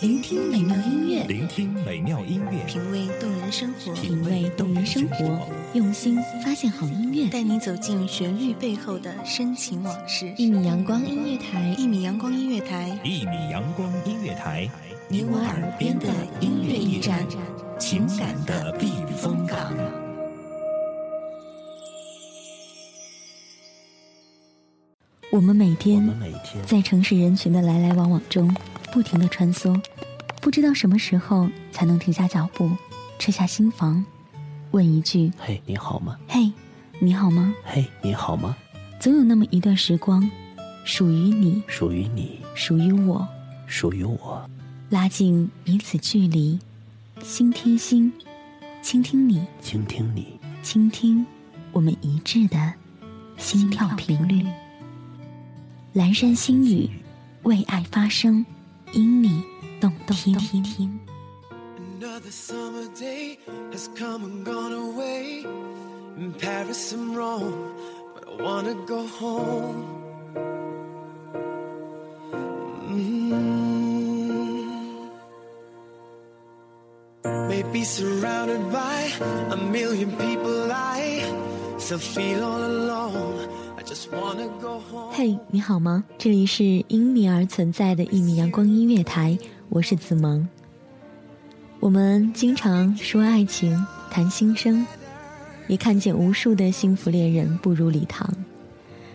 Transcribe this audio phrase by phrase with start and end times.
[0.00, 10.30] 聆听美妙音乐，聆听美妙音乐，品味动人生活，品味动人生活，用心发现好音乐，带你走进旋律背后的深情往事。
[10.36, 14.68] 一米阳光音乐台，一米阳光音乐台，一米阳光音乐台，
[15.08, 16.06] 你我耳边的
[16.40, 17.26] 音乐驿站，
[17.78, 19.72] 情感的避风港。
[25.30, 26.14] 我们每天
[26.66, 28.54] 在城市人群的来来往往中。
[28.96, 29.78] 不停的穿梭，
[30.40, 32.70] 不知道什么时候才能停下脚步，
[33.18, 34.02] 撤下心房，
[34.70, 36.50] 问一句：“嘿，你好吗？”“嘿，
[36.98, 38.56] 你好吗？”“嘿，你好吗？”
[38.98, 40.26] 总有那么一段时光，
[40.86, 43.28] 属于你，属于你，属于我，
[43.66, 44.48] 属于我，
[44.88, 46.58] 拉近彼此距离，
[47.22, 48.10] 心贴心，
[48.80, 51.26] 倾听你，倾听你，倾听
[51.70, 52.72] 我们一致的
[53.36, 54.42] 心跳频率。
[55.92, 56.88] 蓝山星语，
[57.42, 58.46] 为爱发声。
[58.95, 59.43] 因你
[59.79, 60.99] 动听。
[61.99, 63.37] Another summer day
[63.71, 65.45] has come and gone away
[66.17, 67.73] in Paris and Rome,
[68.13, 69.85] but I wanna go home.
[72.89, 73.51] Mm.
[77.47, 79.11] Maybe surrounded by
[79.51, 81.23] a million people, I
[81.77, 83.04] still feel all alone.
[85.12, 86.02] 嘿，你好吗？
[86.18, 90.46] 这里是因你而存在的一米阳光音乐台，我是子萌。
[91.78, 94.84] 我们经常说爱情，谈心声，
[95.68, 98.28] 也看见无数的幸福恋人步入礼堂，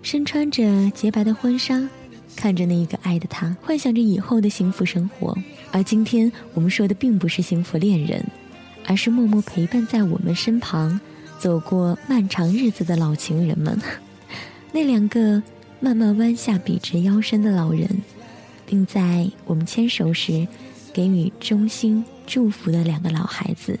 [0.00, 1.86] 身穿着洁白的婚纱，
[2.34, 5.36] 看着那一个爱的他，幻想着以后的幸福生活。
[5.72, 8.24] 而今天我们说的并不是幸福恋人，
[8.86, 10.98] 而是默默陪伴在我们身旁，
[11.38, 13.78] 走过漫长日子的老情人们。
[14.74, 15.40] 那两个
[15.78, 17.88] 慢慢弯下笔直腰身的老人，
[18.66, 20.48] 并在我们牵手时
[20.92, 23.78] 给予衷心祝福的两个老孩子。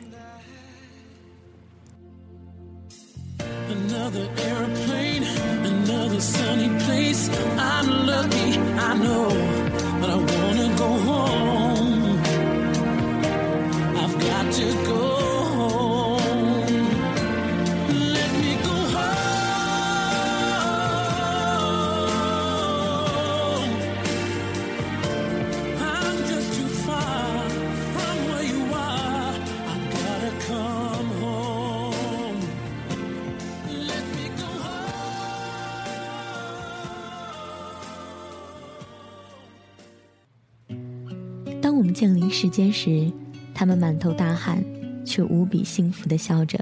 [41.74, 43.10] 当我们降临世间时，
[43.52, 44.62] 他们满头大汗，
[45.04, 46.56] 却无比幸福的笑着；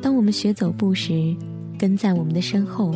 [0.00, 1.36] 当我们学走步时，
[1.78, 2.94] 跟在我们的身后，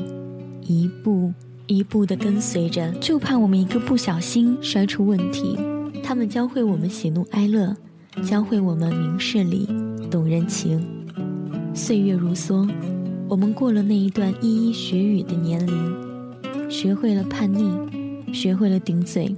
[0.63, 1.31] 一步
[1.67, 5.59] 一步的跟随着，就怕我们一个不小心摔出问题。
[6.03, 7.77] 他们教会我们喜怒哀乐，
[8.25, 9.69] 教会我们明事理、
[10.11, 10.83] 懂人情。
[11.75, 12.67] 岁月如梭，
[13.29, 19.37] 我们过了那一段依依学语的年龄，学会了叛逆，学会了顶嘴。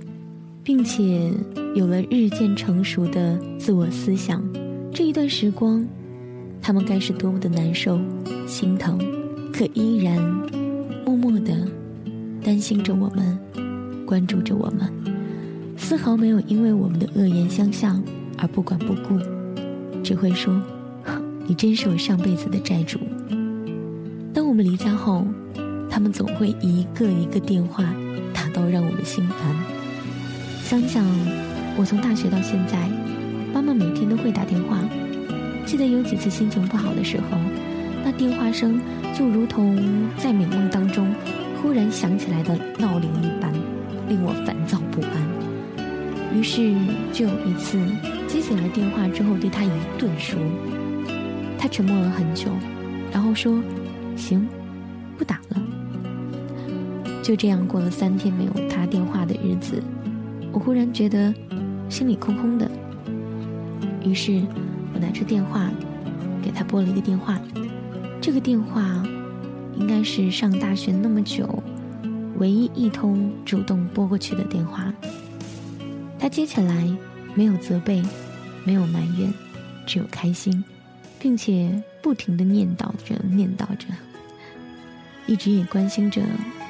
[0.64, 1.32] 并且
[1.74, 4.42] 有了日渐成熟的自我思想，
[4.92, 5.84] 这一段时光，
[6.60, 7.98] 他们该是多么的难受、
[8.46, 8.98] 心疼，
[9.52, 10.22] 可依然
[11.04, 11.66] 默默的
[12.44, 13.36] 担心着我们，
[14.06, 14.88] 关注着我们，
[15.76, 18.00] 丝毫没有因为我们的恶言相向
[18.38, 19.18] 而不管不顾，
[20.04, 20.62] 只会说
[21.48, 23.00] ：“你真是我上辈子的债主。”
[24.32, 25.26] 当我们离家后，
[25.90, 27.92] 他们总会一个一个电话
[28.32, 29.71] 打到让我们心烦。
[30.72, 31.04] 想想，
[31.76, 32.88] 我从大学到现在，
[33.52, 34.78] 妈妈每天都会打电话。
[35.66, 37.36] 记得有几次心情不好的时候，
[38.02, 38.80] 那电话声
[39.12, 39.78] 就如同
[40.16, 41.14] 在美梦当中
[41.60, 43.52] 忽然响起来的闹铃一般，
[44.08, 46.34] 令我烦躁不安。
[46.34, 46.74] 于是
[47.12, 47.78] 就有一次
[48.26, 50.40] 接起来电话之后，对他一顿说。
[51.58, 52.50] 他沉默了很久，
[53.12, 53.62] 然后说
[54.16, 54.48] ：“行，
[55.18, 55.62] 不打了。”
[57.22, 59.82] 就这样过了三天没有他电话的日子。
[60.52, 61.34] 我忽然觉得
[61.88, 62.70] 心里空空的，
[64.04, 64.42] 于是
[64.92, 65.70] 我拿出电话
[66.42, 67.40] 给他拨了一个电话。
[68.20, 69.02] 这个电话
[69.76, 71.62] 应该是上大学那么久
[72.36, 74.92] 唯一一通主动拨过去的电话。
[76.18, 76.86] 他接起来，
[77.34, 78.02] 没有责备，
[78.62, 79.32] 没有埋怨，
[79.86, 80.62] 只有开心，
[81.18, 83.86] 并且不停的念叨着念叨着，
[85.26, 86.20] 一直也关心着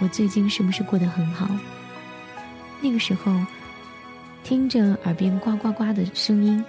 [0.01, 1.51] 我最近是不是过得很好。
[2.81, 3.33] 那个时候。
[4.45, 6.63] 听着耳边呱呱呱的声音，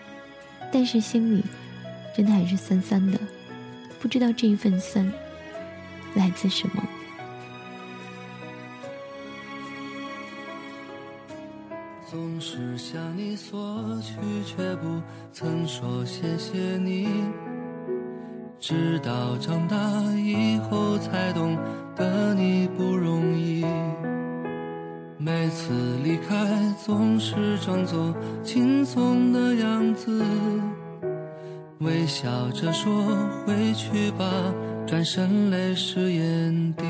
[0.72, 1.44] 但是心里
[2.16, 3.20] 真的还是酸酸的，
[4.00, 5.12] 不知道这一份酸
[6.14, 6.84] 来自什么。
[12.10, 14.14] 总是向你索取，
[14.46, 17.08] 却不曾说谢谢你。
[18.60, 19.78] 直到长大
[20.14, 21.58] 以后，才懂
[21.96, 23.66] 得你不容易。
[25.26, 25.72] 每次
[26.04, 26.36] 离开，
[26.86, 30.22] 总是装作轻松的样子，
[31.80, 32.92] 微笑着说
[33.46, 34.26] 回去吧，
[34.86, 36.84] 转身泪湿眼底。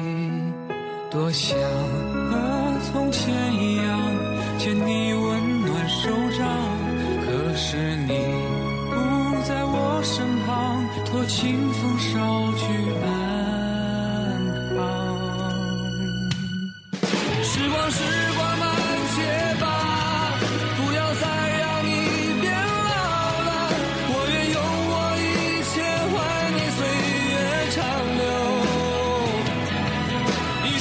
[1.11, 3.99] 多想和从前一样，
[4.57, 5.02] 牵你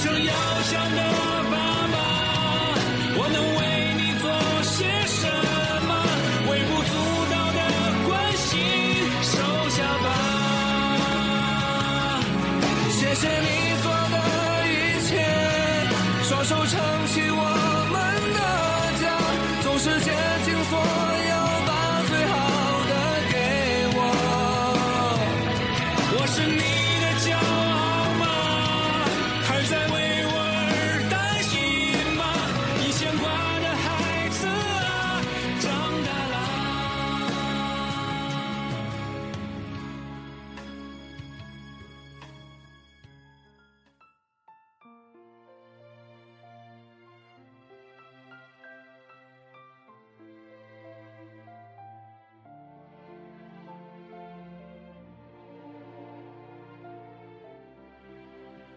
[0.02, 0.32] 生要
[0.62, 1.31] 强的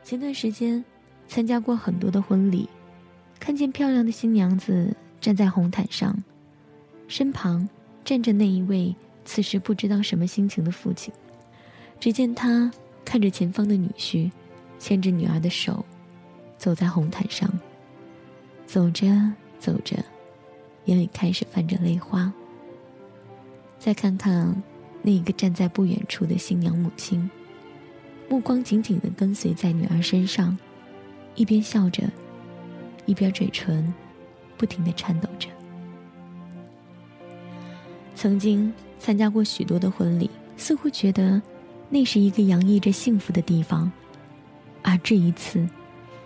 [0.05, 0.85] 前段时间
[1.27, 2.69] 参加过很多的婚礼，
[3.39, 6.15] 看见漂亮的新娘子站在红毯上，
[7.07, 7.67] 身旁
[8.03, 11.11] 站着那一位此时不知道什么心情的父亲。
[11.99, 12.71] 只见他
[13.03, 14.29] 看着前方的女婿，
[14.77, 15.83] 牵着女儿的手，
[16.55, 17.51] 走在红毯上。
[18.67, 19.07] 走着
[19.57, 19.97] 走着，
[20.85, 22.31] 眼里开始泛着泪花。
[23.79, 24.55] 再看看
[25.01, 27.27] 那一个站在不远处的新娘母亲。
[28.27, 30.57] 目光紧紧地跟随在女儿身上，
[31.35, 32.03] 一边笑着，
[33.05, 33.93] 一边嘴唇
[34.57, 35.47] 不停地颤抖着。
[38.15, 41.39] 曾经参加过许多的婚礼，似乎觉得
[41.89, 43.91] 那是一个洋溢着幸福的地方，
[44.81, 45.67] 而这一次，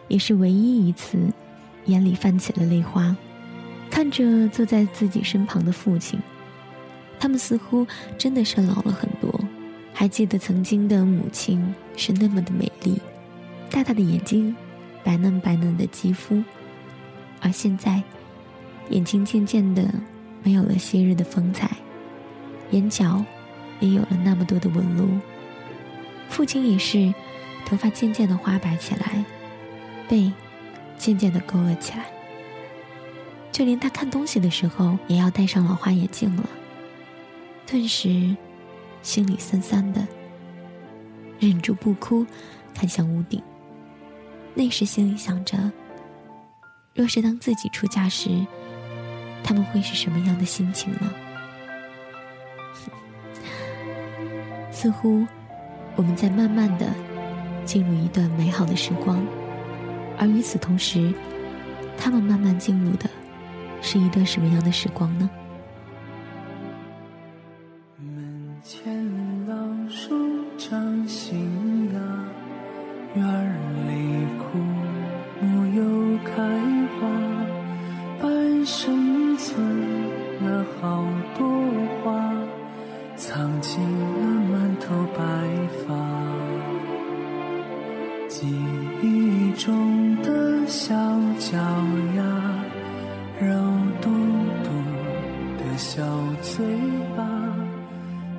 [0.08, 1.18] 也是唯一一次，
[1.86, 3.14] 眼里泛起了泪花，
[3.90, 6.18] 看着坐在自己身旁的父亲，
[7.20, 7.86] 他们似乎
[8.18, 9.29] 真的是老了很多。
[10.00, 12.98] 还记得曾经的母亲是那么的美丽，
[13.70, 14.56] 大大的眼睛，
[15.04, 16.42] 白嫩白嫩的肌肤，
[17.42, 18.02] 而现在，
[18.92, 19.94] 眼睛渐渐的
[20.42, 21.70] 没有了昔日的风采，
[22.72, 23.22] 眼角
[23.82, 25.10] 也有了那么多的纹路。
[26.30, 27.14] 父亲也是，
[27.66, 29.26] 头发渐渐的花白起来，
[30.08, 30.32] 背
[30.98, 32.06] 渐渐的勾了起来，
[33.52, 36.50] 就连他看东西的时候也要戴上老花眼镜了。
[37.68, 38.34] 顿时。
[39.02, 40.08] 心里酸酸的，
[41.40, 42.26] 忍住不哭，
[42.74, 43.42] 看向屋顶。
[44.54, 45.72] 那时心里想着，
[46.94, 48.46] 若是当自己出嫁时，
[49.44, 51.12] 他们会是什么样的心情呢？
[54.72, 55.26] 似乎
[55.96, 56.88] 我们在慢慢的
[57.66, 59.26] 进入一段美好的时光，
[60.18, 61.14] 而与此同时，
[61.98, 63.10] 他们慢慢进入的
[63.82, 65.30] 是一段什么样的时光呢？
[83.20, 85.24] 藏进了满头白
[85.86, 85.94] 发。
[88.30, 88.48] 记
[89.04, 90.96] 忆中的小
[91.38, 91.58] 脚
[92.16, 92.24] 丫，
[93.42, 93.54] 肉
[94.00, 94.10] 嘟
[94.64, 94.70] 嘟
[95.58, 96.02] 的小
[96.42, 96.66] 嘴
[97.18, 97.28] 巴。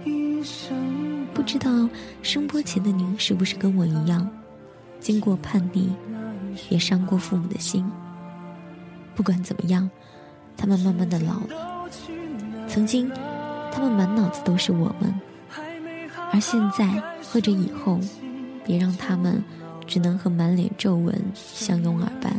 [0.03, 1.87] 一生不知道
[2.23, 4.27] 声波前的您是不是跟我一样，
[4.99, 5.93] 经过叛逆，
[6.71, 7.85] 也伤过父母的心。
[9.15, 9.91] 不管怎么样，
[10.57, 11.87] 他们慢慢的老了。
[12.67, 13.11] 曾经，
[13.73, 15.15] 他们满脑子都是我们，
[16.33, 16.87] 而现在
[17.33, 17.99] 或者以后，
[18.65, 19.43] 别让他们
[19.87, 22.33] 只能和满脸皱纹相拥而伴。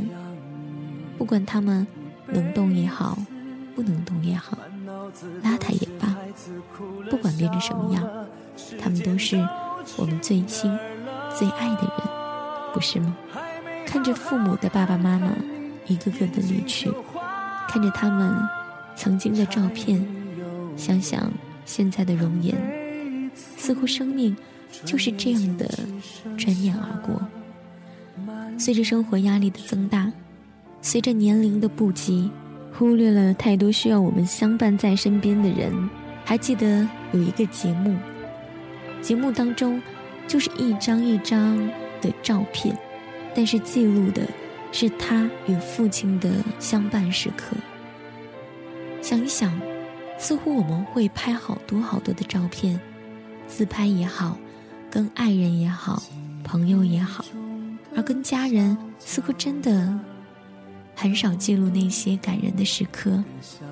[1.18, 1.86] 不管他们
[2.28, 3.18] 能动也好，
[3.76, 4.58] 不能动也好，
[5.44, 6.16] 邋遢也罢，
[7.10, 8.04] 不管变成什么样，
[8.80, 9.38] 他们都是
[9.98, 10.76] 我们最亲、
[11.38, 13.16] 最爱的人，不是吗？
[13.86, 15.28] 看着父母的爸爸妈妈
[15.86, 16.92] 一个个的离去，
[17.68, 18.36] 看着他们
[18.96, 20.04] 曾经的照片，
[20.75, 21.32] 想想
[21.66, 22.56] 现在的容颜，
[23.58, 24.36] 似乎生命
[24.86, 25.70] 就是这样的
[26.38, 27.22] 转眼而过。
[28.58, 30.12] 随着生活压力的增大，
[30.82, 32.30] 随着年龄的不及，
[32.74, 35.72] 忽略了太多需要我们相伴在身边的人。
[36.24, 37.96] 还记得有一个节目，
[39.01, 39.82] 节目当中
[40.28, 41.58] 就是一张一张
[42.00, 42.78] 的照片，
[43.36, 44.22] 但是记录的
[44.72, 47.58] 是他与父亲的相伴时刻。
[49.01, 49.51] 想一想，
[50.22, 52.80] 似乎我们会拍好多好多的照片，
[53.48, 54.38] 自拍也好，
[54.92, 56.01] 跟爱人也好，
[56.44, 57.25] 朋友也好，
[57.96, 60.00] 而跟家人似乎真的
[60.96, 63.22] 很少记录那些感人的时刻、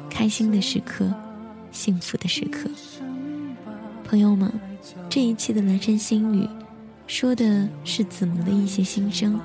[0.10, 1.14] 开心的时刻。
[1.72, 2.68] 幸福的时刻，
[4.04, 4.52] 朋友们，
[5.08, 6.50] 这一期的蓝山心语，
[7.06, 9.40] 说的是子萌的一些心声。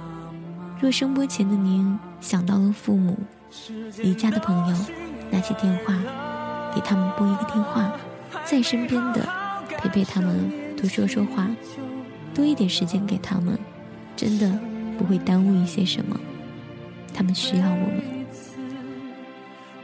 [0.80, 3.14] 若声波前的您想到了父母
[3.98, 4.76] 离家的朋友，
[5.30, 5.94] 拿起电话
[6.84, 7.90] 他们拨一个电话，
[8.44, 9.26] 在身边的
[9.78, 11.48] 陪陪他们，多说说话，
[12.34, 13.58] 多一点时间给他们，
[14.14, 14.52] 真的
[14.98, 16.14] 不会耽误一些什么。
[17.14, 18.02] 他们需要我们。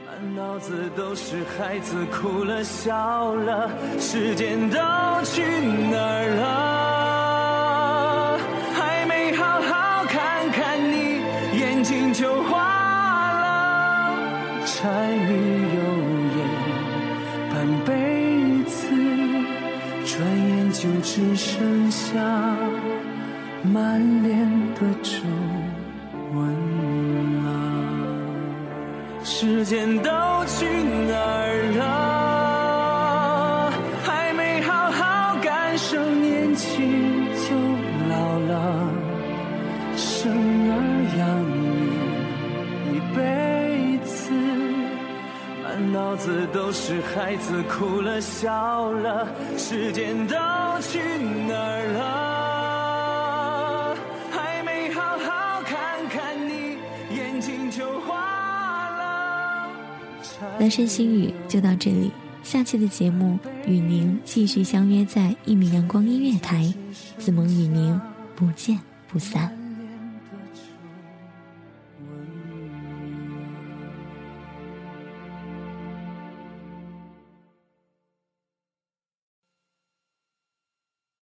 [0.06, 4.76] 满脑子都是孩子哭了笑了，时间都
[5.24, 5.42] 去
[5.90, 8.38] 哪儿了？
[8.74, 11.22] 还没好好看看你，
[11.58, 12.52] 眼睛就花
[13.32, 14.18] 了。
[14.66, 15.30] 柴米
[15.76, 15.79] 油
[21.20, 22.18] 只剩下
[23.62, 24.38] 满脸
[24.74, 25.20] 的皱
[26.34, 26.70] 纹。
[29.22, 30.19] 时间到
[47.20, 49.28] 孩子哭了笑了。
[49.58, 50.34] 时间都
[50.80, 50.98] 去
[51.46, 53.94] 哪儿了？
[54.30, 56.78] 还没好好看看你，
[57.14, 58.88] 眼睛就花。
[60.58, 62.10] 蓝山心语就到这里，
[62.42, 66.72] 下期的节目与您继续相约在一米阳光音乐台，
[67.18, 68.00] 子萌与您
[68.34, 69.59] 不见不散。